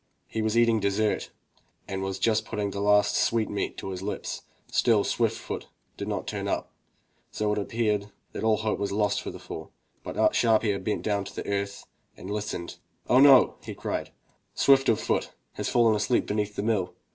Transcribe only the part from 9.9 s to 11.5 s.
But Sharp ear bent down to the